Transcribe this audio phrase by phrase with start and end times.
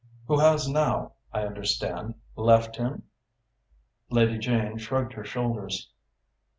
[0.27, 3.03] "Who has now, I understand, left him?"
[4.09, 5.91] Lady Jane shrugged her shoulders.